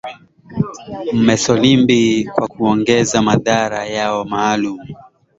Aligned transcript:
mesolimbi 1.13 2.25
kwa 2.33 2.47
kuongeza 2.47 3.21
madhara 3.21 3.85
yao 3.85 4.25
maalum 4.25 4.79